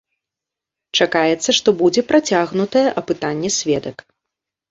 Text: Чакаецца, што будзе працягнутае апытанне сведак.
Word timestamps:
Чакаецца, 0.99 1.49
што 1.57 1.69
будзе 1.81 2.01
працягнутае 2.11 2.85
апытанне 3.01 3.49
сведак. 3.59 3.97